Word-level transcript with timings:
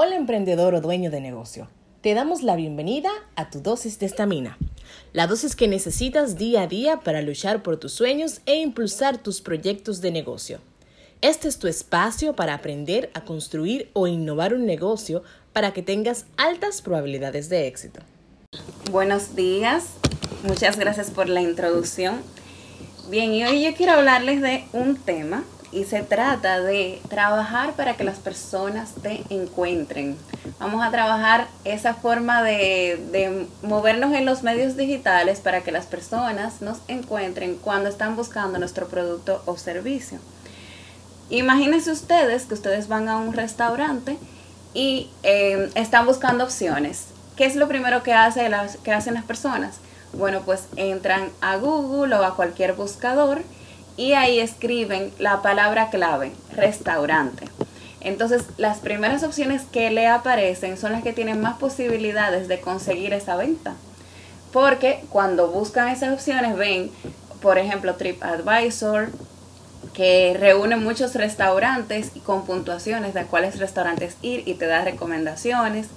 Hola 0.00 0.14
emprendedor 0.14 0.76
o 0.76 0.80
dueño 0.80 1.10
de 1.10 1.20
negocio. 1.20 1.66
Te 2.02 2.14
damos 2.14 2.44
la 2.44 2.54
bienvenida 2.54 3.10
a 3.34 3.50
tu 3.50 3.60
dosis 3.60 3.98
de 3.98 4.06
estamina. 4.06 4.56
La 5.12 5.26
dosis 5.26 5.56
que 5.56 5.66
necesitas 5.66 6.38
día 6.38 6.62
a 6.62 6.66
día 6.68 7.00
para 7.00 7.20
luchar 7.20 7.64
por 7.64 7.78
tus 7.78 7.94
sueños 7.94 8.40
e 8.46 8.60
impulsar 8.60 9.18
tus 9.18 9.40
proyectos 9.40 10.00
de 10.00 10.12
negocio. 10.12 10.60
Este 11.20 11.48
es 11.48 11.58
tu 11.58 11.66
espacio 11.66 12.36
para 12.36 12.54
aprender 12.54 13.10
a 13.12 13.24
construir 13.24 13.90
o 13.92 14.06
innovar 14.06 14.54
un 14.54 14.66
negocio 14.66 15.24
para 15.52 15.72
que 15.72 15.82
tengas 15.82 16.26
altas 16.36 16.80
probabilidades 16.80 17.48
de 17.48 17.66
éxito. 17.66 18.00
Buenos 18.92 19.34
días, 19.34 19.94
muchas 20.44 20.78
gracias 20.78 21.10
por 21.10 21.28
la 21.28 21.40
introducción. 21.40 22.20
Bien, 23.10 23.34
y 23.34 23.42
hoy 23.42 23.64
yo 23.64 23.74
quiero 23.74 23.94
hablarles 23.94 24.42
de 24.42 24.64
un 24.72 24.94
tema 24.94 25.42
y 25.70 25.84
se 25.84 26.02
trata 26.02 26.60
de 26.60 27.00
trabajar 27.08 27.74
para 27.74 27.96
que 27.96 28.04
las 28.04 28.18
personas 28.18 28.92
te 29.02 29.22
encuentren. 29.28 30.16
Vamos 30.58 30.84
a 30.84 30.90
trabajar 30.90 31.48
esa 31.64 31.94
forma 31.94 32.42
de, 32.42 33.00
de, 33.12 33.46
movernos 33.62 34.14
en 34.14 34.24
los 34.24 34.42
medios 34.42 34.76
digitales 34.76 35.40
para 35.40 35.62
que 35.62 35.72
las 35.72 35.86
personas 35.86 36.62
nos 36.62 36.78
encuentren 36.88 37.56
cuando 37.56 37.90
están 37.90 38.16
buscando 38.16 38.58
nuestro 38.58 38.88
producto 38.88 39.42
o 39.44 39.56
servicio. 39.56 40.18
Imagínense 41.30 41.90
ustedes 41.90 42.46
que 42.46 42.54
ustedes 42.54 42.88
van 42.88 43.08
a 43.08 43.18
un 43.18 43.34
restaurante 43.34 44.16
y 44.72 45.10
eh, 45.22 45.70
están 45.74 46.06
buscando 46.06 46.44
opciones. 46.44 47.08
¿Qué 47.36 47.44
es 47.44 47.56
lo 47.56 47.68
primero 47.68 48.02
que, 48.02 48.14
hace 48.14 48.48
las, 48.48 48.78
que 48.78 48.92
hacen 48.92 49.14
las 49.14 49.24
personas? 49.24 49.76
Bueno, 50.14 50.40
pues 50.44 50.64
entran 50.76 51.28
a 51.40 51.56
Google 51.56 52.14
o 52.16 52.24
a 52.24 52.34
cualquier 52.34 52.72
buscador 52.72 53.42
y 53.98 54.12
ahí 54.12 54.38
escriben 54.38 55.12
la 55.18 55.42
palabra 55.42 55.90
clave, 55.90 56.32
restaurante. 56.54 57.48
Entonces, 58.00 58.44
las 58.56 58.78
primeras 58.78 59.24
opciones 59.24 59.62
que 59.70 59.90
le 59.90 60.06
aparecen 60.06 60.78
son 60.78 60.92
las 60.92 61.02
que 61.02 61.12
tienen 61.12 61.40
más 61.40 61.58
posibilidades 61.58 62.46
de 62.46 62.60
conseguir 62.60 63.12
esa 63.12 63.36
venta. 63.36 63.74
Porque 64.52 65.04
cuando 65.10 65.48
buscan 65.48 65.88
esas 65.88 66.14
opciones 66.14 66.56
ven, 66.56 66.90
por 67.42 67.58
ejemplo, 67.58 67.96
TripAdvisor, 67.96 69.10
que 69.92 70.36
reúne 70.38 70.76
muchos 70.76 71.16
restaurantes 71.16 72.12
y 72.14 72.20
con 72.20 72.46
puntuaciones 72.46 73.14
de 73.14 73.24
cuáles 73.24 73.58
restaurantes 73.58 74.16
ir 74.22 74.44
y 74.46 74.54
te 74.54 74.66
da 74.66 74.84
recomendaciones. 74.84 75.88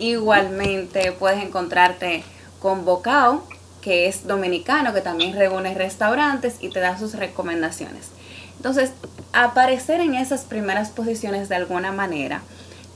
Igualmente 0.00 1.12
puedes 1.12 1.42
encontrarte 1.42 2.24
con 2.58 2.84
Bocao, 2.84 3.44
que 3.80 4.08
es 4.08 4.26
dominicano, 4.26 4.92
que 4.92 5.00
también 5.00 5.34
reúne 5.34 5.74
restaurantes 5.74 6.56
y 6.60 6.70
te 6.70 6.80
da 6.80 6.98
sus 6.98 7.14
recomendaciones. 7.14 8.08
Entonces, 8.56 8.92
aparecer 9.32 10.00
en 10.00 10.14
esas 10.14 10.42
primeras 10.42 10.90
posiciones 10.90 11.48
de 11.48 11.56
alguna 11.56 11.92
manera 11.92 12.42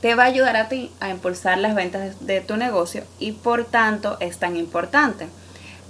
te 0.01 0.17
va 0.17 0.25
a 0.25 0.27
ayudar 0.27 0.57
a 0.57 0.69
ti 0.69 0.91
a 0.99 1.11
impulsar 1.11 1.59
las 1.59 1.77
ventas 1.77 2.27
de 2.27 2.41
tu 2.41 2.57
negocio 2.57 3.05
y 3.21 3.33
por 3.33 3.65
tanto 3.65 4.17
es 4.19 4.39
tan 4.39 4.57
importante. 4.57 5.29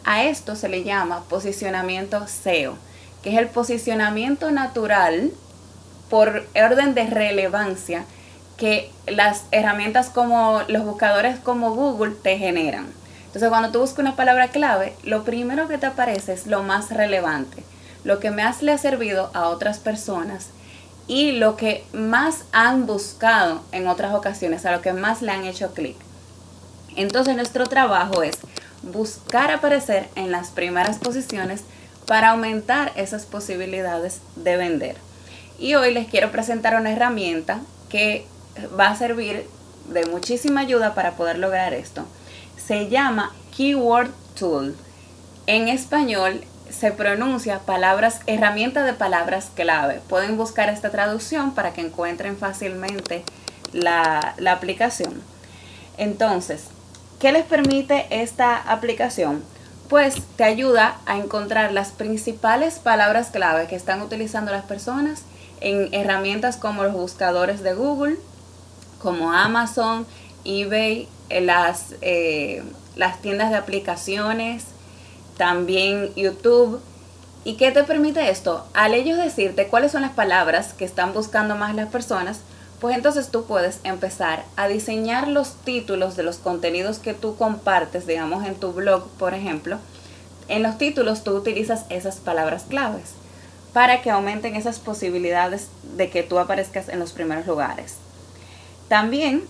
A 0.05 0.25
esto 0.25 0.57
se 0.57 0.69
le 0.69 0.85
llama 0.85 1.25
posicionamiento 1.29 2.27
SEO, 2.27 2.77
que 3.23 3.31
es 3.31 3.39
el 3.39 3.48
posicionamiento 3.48 4.51
natural 4.51 5.31
por 6.11 6.47
orden 6.55 6.93
de 6.95 7.07
relevancia 7.07 8.05
que 8.59 8.91
las 9.07 9.45
herramientas 9.51 10.11
como 10.11 10.61
los 10.69 10.85
buscadores 10.85 11.39
como 11.39 11.75
Google 11.75 12.15
te 12.23 12.37
generan. 12.37 12.87
Entonces, 13.33 13.49
cuando 13.49 13.71
tú 13.71 13.79
buscas 13.79 14.01
una 14.01 14.15
palabra 14.15 14.49
clave, 14.49 14.95
lo 15.05 15.25
primero 15.25 15.67
que 15.67 15.79
te 15.79 15.87
aparece 15.87 16.35
es 16.35 16.47
lo 16.47 16.63
más 16.63 16.91
relevante, 16.91 17.63
lo 18.05 18.21
que 18.21 18.31
más 18.31 18.61
le 18.61 18.73
ha 18.73 18.79
servido 18.79 19.31
a 19.33 19.49
otras 19.49 19.79
personas 19.79 20.49
y 21.09 21.33
lo 21.33 21.57
que 21.57 21.83
más 21.95 22.45
han 22.53 22.85
buscado 22.85 23.63
en 23.73 23.89
otras 23.89 24.13
ocasiones, 24.13 24.67
a 24.67 24.73
lo 24.73 24.83
que 24.83 24.93
más 24.93 25.23
le 25.23 25.33
han 25.33 25.47
hecho 25.47 25.73
clic. 25.73 25.97
Entonces, 26.95 27.35
nuestro 27.35 27.67
trabajo 27.69 28.23
es 28.23 28.37
buscar 28.83 29.51
aparecer 29.51 30.11
en 30.15 30.31
las 30.31 30.51
primeras 30.51 30.98
posiciones 30.98 31.63
para 32.07 32.33
aumentar 32.33 32.92
esas 32.97 33.25
posibilidades 33.25 34.21
de 34.37 34.59
vender. 34.59 34.97
Y 35.59 35.75
hoy 35.75 35.95
les 35.95 36.07
quiero 36.07 36.31
presentar 36.33 36.79
una 36.79 36.92
herramienta 36.92 37.61
que 37.89 38.27
va 38.79 38.89
a 38.89 38.97
servir 38.97 39.48
de 39.89 40.05
muchísima 40.05 40.61
ayuda 40.61 40.95
para 40.95 41.13
poder 41.13 41.39
lograr 41.39 41.73
esto 41.73 42.05
se 42.67 42.89
llama 42.89 43.33
Keyword 43.56 44.11
Tool. 44.39 44.77
En 45.46 45.68
español 45.68 46.42
se 46.70 46.90
pronuncia 46.90 47.61
palabras, 47.61 48.20
herramienta 48.27 48.84
de 48.84 48.92
palabras 48.92 49.50
clave. 49.55 50.00
Pueden 50.08 50.36
buscar 50.36 50.68
esta 50.68 50.90
traducción 50.90 51.55
para 51.55 51.73
que 51.73 51.83
encuentren 51.83 52.36
fácilmente 52.36 53.24
la, 53.73 54.34
la 54.39 54.52
aplicación. 54.52 55.23
Entonces, 55.98 56.64
¿qué 57.20 57.33
les 57.33 57.45
permite 57.45 58.06
esta 58.11 58.56
aplicación? 58.56 59.42
Pues 59.89 60.23
te 60.36 60.44
ayuda 60.44 60.98
a 61.05 61.18
encontrar 61.18 61.73
las 61.73 61.90
principales 61.90 62.79
palabras 62.79 63.29
clave 63.30 63.67
que 63.67 63.77
están 63.77 64.00
utilizando 64.00 64.50
las 64.52 64.64
personas 64.64 65.23
en 65.61 65.92
herramientas 65.92 66.56
como 66.56 66.83
los 66.83 66.94
buscadores 66.94 67.62
de 67.62 67.74
Google, 67.74 68.17
como 69.00 69.33
Amazon, 69.33 70.06
eBay, 70.44 71.08
las, 71.41 71.95
eh, 72.01 72.63
las 72.97 73.20
tiendas 73.23 73.51
de 73.51 73.57
aplicaciones, 73.57 74.65
también 75.37 76.15
YouTube. 76.15 76.81
¿Y 77.45 77.55
qué 77.55 77.73
te 77.73 77.83
permite 77.85 78.31
esto? 78.31 78.65
Al 78.75 78.95
ellos 78.95 79.19
decirte 79.19 79.67
cuáles 79.67 79.92
son 79.92 80.03
las 80.03 80.13
palabras 80.13 80.75
que 80.75 80.85
están 80.85 81.13
buscando 81.13 81.57
más 81.57 81.75
las 81.75 81.89
personas, 81.89 82.41
pues 82.81 82.97
entonces 82.97 83.31
tú 83.31 83.45
puedes 83.45 83.81
empezar 83.85 84.45
a 84.57 84.69
diseñar 84.69 85.29
los 85.29 85.55
títulos 85.65 86.17
de 86.17 86.25
los 86.25 86.37
contenidos 86.37 86.98
que 86.98 87.15
tú 87.15 87.37
compartes, 87.37 88.07
digamos 88.07 88.45
en 88.45 88.57
tu 88.57 88.73
blog, 88.73 89.09
por 89.19 89.35
ejemplo. 89.35 89.79
En 90.48 90.63
los 90.63 90.79
títulos 90.79 91.25
tú 91.25 91.33
utilizas 91.33 91.85
esas 91.91 92.17
palabras 92.17 92.65
claves 92.69 93.13
para 93.73 94.03
que 94.03 94.11
aumenten 94.11 94.55
esas 94.57 94.79
posibilidades 94.79 95.69
de 95.97 96.11
que 96.11 96.23
tú 96.23 96.39
aparezcas 96.39 96.89
en 96.89 96.98
los 96.98 97.13
primeros 97.13 97.47
lugares. 97.47 97.97
También 98.89 99.45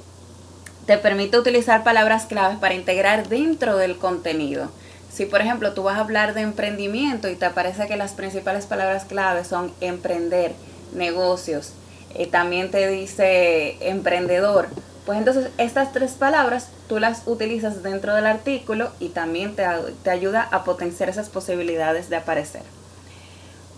te 0.87 0.99
permite 0.99 1.39
utilizar 1.39 1.85
palabras 1.85 2.27
claves 2.27 2.59
para 2.59 2.75
integrar 2.75 3.29
dentro 3.29 3.77
del 3.77 3.99
contenido. 3.99 4.71
Si 5.13 5.27
por 5.27 5.41
ejemplo 5.41 5.73
tú 5.73 5.83
vas 5.83 5.99
a 5.99 6.01
hablar 6.01 6.35
de 6.35 6.41
emprendimiento 6.41 7.29
y 7.29 7.37
te 7.37 7.51
parece 7.51 7.87
que 7.87 7.97
las 7.97 8.13
principales 8.13 8.67
palabras 8.67 9.05
claves 9.05 9.47
son 9.47 9.73
emprender, 9.81 10.53
negocios, 10.95 11.73
eh, 12.15 12.27
también 12.27 12.71
te 12.71 12.89
dice 12.89 13.77
emprendedor, 13.89 14.69
pues 15.07 15.19
entonces 15.19 15.51
estas 15.59 15.93
tres 15.93 16.13
palabras 16.13 16.69
tú 16.89 16.99
las 16.99 17.23
utilizas 17.27 17.83
dentro 17.83 18.15
del 18.15 18.27
artículo 18.27 18.91
y 19.01 19.09
también 19.09 19.55
te, 19.55 19.65
te 20.03 20.11
ayuda 20.11 20.49
a 20.51 20.65
potenciar 20.65 21.09
esas 21.09 21.29
posibilidades 21.29 22.09
de 22.09 22.17
aparecer. 22.17 22.63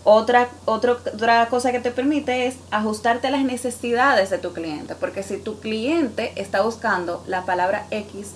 Otra, 0.07 0.49
otra 0.65 1.47
cosa 1.49 1.71
que 1.71 1.79
te 1.79 1.89
permite 1.89 2.45
es 2.45 2.57
ajustarte 2.69 3.25
a 3.25 3.31
las 3.31 3.43
necesidades 3.43 4.29
de 4.29 4.37
tu 4.37 4.53
cliente, 4.53 4.93
porque 4.93 5.23
si 5.23 5.37
tu 5.37 5.59
cliente 5.59 6.31
está 6.35 6.61
buscando 6.61 7.23
la 7.27 7.43
palabra 7.43 7.87
X, 7.89 8.33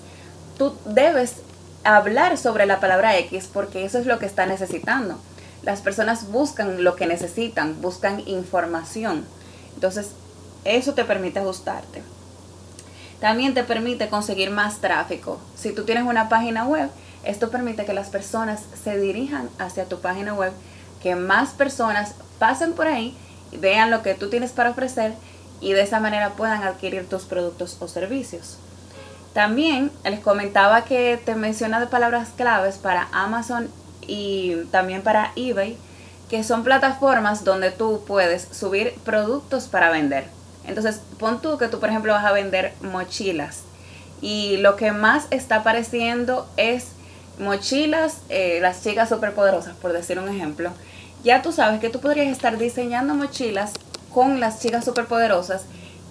tú 0.58 0.74
debes 0.86 1.36
hablar 1.84 2.40
sobre 2.40 2.66
la 2.66 2.80
palabra 2.80 3.16
X 3.20 3.48
porque 3.54 3.86
eso 3.86 4.00
es 4.00 4.08
lo 4.08 4.18
que 4.18 4.26
está 4.26 4.48
necesitando. 4.48 5.20
Las 5.62 5.82
personas 5.82 6.32
buscan 6.32 6.84
lo 6.84 6.96
que 6.96 7.06
necesitan, 7.06 7.80
buscan 7.82 8.28
información. 8.28 9.24
Entonces, 9.76 10.10
eso 10.66 10.96
te 10.96 11.06
permite 11.06 11.38
ajustarte. 11.38 12.02
También 13.22 13.54
te 13.54 13.64
permite 13.64 14.10
conseguir 14.10 14.50
más 14.50 14.82
tráfico. 14.82 15.40
Si 15.56 15.72
tú 15.72 15.84
tienes 15.84 16.06
una 16.06 16.30
página 16.30 16.66
web, 16.66 16.90
esto 17.24 17.52
permite 17.52 17.86
que 17.86 17.94
las 17.94 18.10
personas 18.10 18.64
se 18.84 18.98
dirijan 18.98 19.50
hacia 19.60 19.86
tu 19.86 20.00
página 20.00 20.34
web 20.34 20.52
que 21.02 21.16
más 21.16 21.50
personas 21.50 22.16
pasen 22.40 22.74
por 22.74 22.88
ahí, 22.88 23.16
vean 23.52 23.92
lo 23.92 24.02
que 24.02 24.16
tú 24.16 24.30
tienes 24.30 24.52
para 24.52 24.72
ofrecer 24.72 25.14
y 25.62 25.74
de 25.74 25.82
esa 25.82 26.00
manera 26.00 26.32
puedan 26.32 26.64
adquirir 26.64 27.08
tus 27.08 27.24
productos 27.24 27.78
o 27.80 27.88
servicios. 27.88 28.58
También 29.34 29.92
les 30.04 30.20
comentaba 30.20 30.86
que 30.86 31.20
te 31.24 31.36
menciona 31.36 31.80
de 31.80 31.88
palabras 31.88 32.30
claves 32.36 32.78
para 32.78 33.08
Amazon 33.12 33.70
y 34.08 34.56
también 34.72 35.02
para 35.02 35.32
eBay, 35.36 35.78
que 36.30 36.44
son 36.44 36.64
plataformas 36.64 37.44
donde 37.44 37.72
tú 37.72 38.04
puedes 38.08 38.48
subir 38.52 38.94
productos 39.04 39.68
para 39.68 39.92
vender. 39.92 40.26
Entonces, 40.66 41.02
pon 41.18 41.42
tú 41.42 41.58
que 41.58 41.68
tú, 41.68 41.80
por 41.80 41.90
ejemplo, 41.90 42.14
vas 42.14 42.26
a 42.26 42.32
vender 42.32 42.74
mochilas 42.82 43.64
y 44.22 44.58
lo 44.58 44.76
que 44.76 44.92
más 44.92 45.28
está 45.32 45.58
apareciendo 45.58 46.48
es 46.58 46.92
mochilas, 47.40 48.18
eh, 48.30 48.60
las 48.62 48.84
chicas 48.84 49.10
superpoderosas, 49.10 49.76
por 49.78 49.94
decir 49.94 50.20
un 50.20 50.28
ejemplo 50.28 50.72
ya 51.24 51.42
tú 51.42 51.52
sabes 51.52 51.80
que 51.80 51.90
tú 51.90 52.00
podrías 52.00 52.28
estar 52.28 52.58
diseñando 52.58 53.14
mochilas 53.14 53.74
con 54.14 54.40
las 54.40 54.60
chicas 54.60 54.86
superpoderosas 54.86 55.64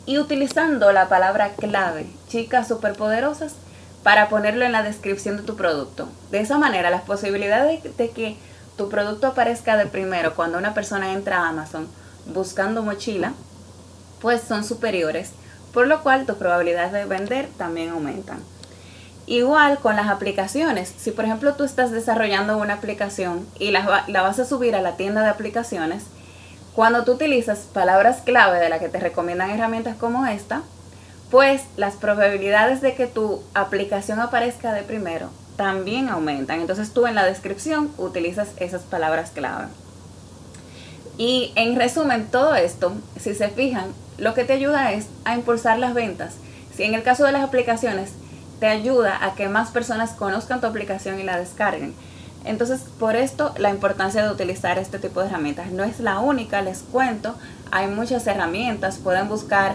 y 0.06 0.19
utilizando 0.19 0.93
la 0.93 1.08
palabra 1.08 1.50
clave, 1.55 2.06
chicas 2.28 2.69
superpoderosas, 2.69 3.55
para 4.02 4.28
ponerlo 4.28 4.64
en 4.64 4.72
la 4.72 4.82
descripción 4.82 5.37
de 5.37 5.43
tu 5.43 5.56
producto. 5.56 6.08
De 6.31 6.40
esa 6.40 6.56
manera, 6.56 6.88
las 6.88 7.02
posibilidades 7.02 7.82
de 7.96 8.10
que 8.10 8.37
tu 8.76 8.88
producto 8.88 9.26
aparezca 9.26 9.76
de 9.76 9.87
primero 9.87 10.34
cuando 10.34 10.56
una 10.56 10.72
persona 10.72 11.12
entra 11.12 11.38
a 11.38 11.49
Amazon 11.49 11.88
buscando 12.26 12.82
mochila, 12.82 13.32
pues 14.20 14.40
son 14.43 14.64
superiores 14.64 15.32
por 15.72 15.87
lo 15.87 16.02
cual 16.02 16.26
tus 16.26 16.37
probabilidades 16.37 16.93
de 16.93 17.05
vender 17.05 17.49
también 17.56 17.90
aumentan. 17.90 18.38
Igual 19.29 19.79
con 19.79 19.95
las 19.95 20.09
aplicaciones, 20.09 20.91
si 20.97 21.11
por 21.11 21.27
ejemplo 21.27 21.53
tú 21.53 21.65
estás 21.65 21.91
desarrollando 21.91 22.57
una 22.57 22.73
aplicación 22.73 23.47
y 23.59 23.73
la, 23.73 24.07
vas 24.09 24.39
a 24.39 24.47
subir 24.47 24.75
a 24.75 24.81
la 24.81 24.97
tienda 24.97 25.21
de 25.21 25.29
aplicaciones, 25.29 26.05
cuando 26.75 27.05
tú 27.05 27.13
utilizas 27.13 27.59
palabras 27.75 28.23
clave 28.25 28.59
de 28.59 28.71
las 28.71 28.81
que 28.81 28.89
te 28.89 28.99
recomiendan 28.99 29.51
herramientas 29.51 29.97
como 29.97 30.25
esta, 30.25 30.63
pues 31.31 31.61
las 31.77 31.97
probabilidades 31.97 32.81
de 32.81 32.95
que 32.95 33.07
tu 33.07 33.43
aplicación 33.53 34.19
aparezca 34.19 34.73
de 34.73 34.83
primero 34.83 35.29
también 35.57 36.09
aumentan. 36.09 36.63
Entonces 36.63 36.95
tú 36.95 37.07
en 37.07 37.15
la 37.15 37.27
descripción 37.27 37.91
utilizas 37.99 38.49
esas 38.57 38.81
palabras 38.81 39.33
clave. 39.33 39.67
Y 41.19 41.53
en 41.55 41.77
resumen, 41.77 42.29
todo 42.31 42.55
esto, 42.55 42.95
si 43.21 43.35
se 43.35 43.51
fijan, 43.51 43.93
lo 44.17 44.33
que 44.33 44.45
te 44.45 44.55
ayuda 44.55 44.93
es 44.93 45.07
a 45.27 45.35
impulsar 45.35 45.79
las 45.79 45.93
ventas. 45.93 46.37
Si 46.75 46.85
en 46.85 46.95
el 46.95 47.03
caso 47.03 47.25
de 47.25 47.33
las 47.33 47.43
aplicaciones, 47.43 48.13
te 48.60 48.66
ayuda 48.66 49.25
a 49.25 49.34
que 49.34 49.49
más 49.49 49.70
personas 49.70 50.12
conozcan 50.12 50.60
tu 50.60 50.66
aplicación 50.66 51.19
y 51.19 51.25
la 51.25 51.38
descarguen. 51.38 51.94
Entonces, 52.44 52.81
por 52.99 53.16
esto 53.16 53.52
la 53.58 53.70
importancia 53.70 54.22
de 54.22 54.31
utilizar 54.31 54.78
este 54.78 54.99
tipo 54.99 55.20
de 55.20 55.26
herramientas. 55.26 55.70
No 55.70 55.84
es 55.84 56.00
la 56.00 56.19
única, 56.20 56.62
les 56.62 56.78
cuento, 56.78 57.34
hay 57.70 57.88
muchas 57.88 58.26
herramientas, 58.26 58.99
pueden 58.99 59.28
buscar 59.28 59.75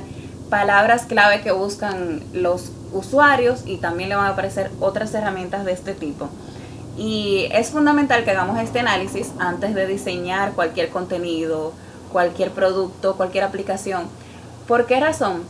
palabras 0.49 1.05
clave 1.05 1.41
que 1.41 1.51
buscan 1.51 2.21
los 2.33 2.71
usuarios 2.91 3.63
y 3.65 3.77
también 3.77 4.09
le 4.09 4.15
van 4.15 4.25
a 4.25 4.29
aparecer 4.29 4.71
otras 4.79 5.13
herramientas 5.13 5.65
de 5.65 5.71
este 5.71 5.93
tipo. 5.93 6.29
Y 6.97 7.47
es 7.51 7.71
fundamental 7.71 8.23
que 8.23 8.31
hagamos 8.31 8.59
este 8.59 8.79
análisis 8.79 9.31
antes 9.39 9.73
de 9.73 9.87
diseñar 9.87 10.53
cualquier 10.53 10.89
contenido, 10.89 11.73
cualquier 12.11 12.51
producto, 12.51 13.15
cualquier 13.15 13.43
aplicación. 13.43 14.03
¿Por 14.67 14.85
qué 14.85 14.99
razón? 14.99 15.43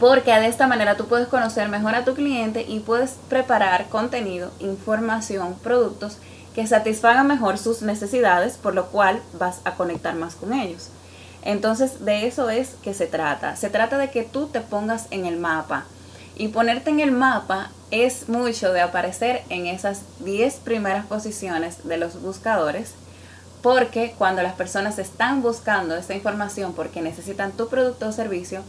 Porque 0.00 0.32
de 0.32 0.46
esta 0.46 0.66
manera 0.66 0.96
tú 0.96 1.06
puedes 1.06 1.28
conocer 1.28 1.68
mejor 1.68 1.94
a 1.94 2.06
tu 2.06 2.14
cliente 2.14 2.64
y 2.66 2.80
puedes 2.80 3.16
preparar 3.28 3.90
contenido, 3.90 4.50
información, 4.58 5.54
productos 5.62 6.16
que 6.54 6.66
satisfagan 6.66 7.26
mejor 7.26 7.58
sus 7.58 7.82
necesidades, 7.82 8.54
por 8.56 8.74
lo 8.74 8.86
cual 8.86 9.20
vas 9.38 9.60
a 9.64 9.74
conectar 9.74 10.14
más 10.14 10.34
con 10.34 10.54
ellos. 10.54 10.88
Entonces 11.42 12.02
de 12.02 12.26
eso 12.26 12.48
es 12.48 12.70
que 12.82 12.94
se 12.94 13.06
trata. 13.06 13.56
Se 13.56 13.68
trata 13.68 13.98
de 13.98 14.10
que 14.10 14.22
tú 14.22 14.46
te 14.46 14.62
pongas 14.62 15.06
en 15.10 15.26
el 15.26 15.36
mapa. 15.36 15.84
Y 16.34 16.48
ponerte 16.48 16.88
en 16.88 17.00
el 17.00 17.12
mapa 17.12 17.70
es 17.90 18.30
mucho 18.30 18.72
de 18.72 18.80
aparecer 18.80 19.42
en 19.50 19.66
esas 19.66 20.00
10 20.20 20.54
primeras 20.56 21.04
posiciones 21.04 21.86
de 21.86 21.98
los 21.98 22.22
buscadores, 22.22 22.94
porque 23.62 24.14
cuando 24.16 24.42
las 24.42 24.54
personas 24.54 24.98
están 24.98 25.42
buscando 25.42 25.94
esta 25.94 26.14
información 26.14 26.72
porque 26.72 27.02
necesitan 27.02 27.52
tu 27.52 27.68
producto 27.68 28.08
o 28.08 28.12
servicio, 28.12 28.62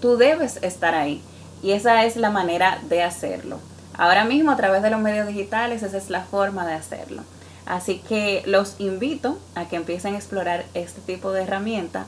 tú 0.00 0.16
debes 0.16 0.58
estar 0.62 0.94
ahí. 0.94 1.22
Y 1.62 1.72
esa 1.72 2.04
es 2.04 2.16
la 2.16 2.30
manera 2.30 2.78
de 2.88 3.02
hacerlo. 3.02 3.58
Ahora 3.96 4.24
mismo 4.24 4.52
a 4.52 4.56
través 4.56 4.82
de 4.82 4.90
los 4.90 5.00
medios 5.00 5.26
digitales 5.26 5.82
esa 5.82 5.96
es 5.96 6.08
la 6.08 6.22
forma 6.22 6.66
de 6.66 6.74
hacerlo. 6.74 7.22
Así 7.66 7.98
que 7.98 8.42
los 8.46 8.76
invito 8.78 9.38
a 9.54 9.66
que 9.66 9.76
empiecen 9.76 10.14
a 10.14 10.18
explorar 10.18 10.64
este 10.74 11.00
tipo 11.00 11.32
de 11.32 11.42
herramienta 11.42 12.06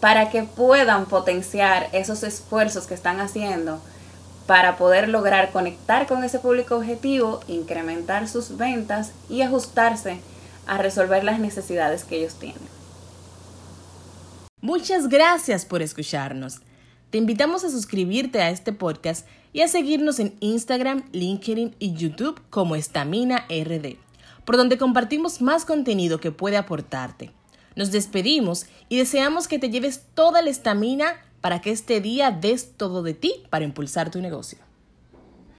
para 0.00 0.30
que 0.30 0.44
puedan 0.44 1.06
potenciar 1.06 1.88
esos 1.92 2.22
esfuerzos 2.22 2.86
que 2.86 2.94
están 2.94 3.20
haciendo 3.20 3.80
para 4.46 4.78
poder 4.78 5.10
lograr 5.10 5.50
conectar 5.50 6.06
con 6.06 6.24
ese 6.24 6.38
público 6.38 6.76
objetivo, 6.76 7.40
incrementar 7.48 8.28
sus 8.28 8.56
ventas 8.56 9.12
y 9.28 9.42
ajustarse 9.42 10.20
a 10.66 10.78
resolver 10.78 11.22
las 11.22 11.38
necesidades 11.38 12.04
que 12.04 12.16
ellos 12.16 12.34
tienen. 12.36 12.62
Muchas 14.62 15.08
gracias 15.08 15.66
por 15.66 15.82
escucharnos. 15.82 16.62
Te 17.10 17.16
invitamos 17.16 17.64
a 17.64 17.70
suscribirte 17.70 18.42
a 18.42 18.50
este 18.50 18.74
podcast 18.74 19.26
y 19.54 19.62
a 19.62 19.68
seguirnos 19.68 20.18
en 20.18 20.34
Instagram, 20.40 21.04
LinkedIn 21.12 21.74
y 21.78 21.94
YouTube 21.94 22.38
como 22.50 22.76
Estamina 22.76 23.46
RD, 23.48 23.96
por 24.44 24.58
donde 24.58 24.76
compartimos 24.76 25.40
más 25.40 25.64
contenido 25.64 26.20
que 26.20 26.32
puede 26.32 26.58
aportarte. 26.58 27.32
Nos 27.76 27.92
despedimos 27.92 28.66
y 28.90 28.98
deseamos 28.98 29.48
que 29.48 29.58
te 29.58 29.70
lleves 29.70 30.04
toda 30.12 30.42
la 30.42 30.50
estamina 30.50 31.06
para 31.40 31.62
que 31.62 31.70
este 31.70 32.02
día 32.02 32.30
des 32.30 32.72
todo 32.76 33.02
de 33.02 33.14
ti 33.14 33.42
para 33.48 33.64
impulsar 33.64 34.10
tu 34.10 34.20
negocio. 34.20 34.67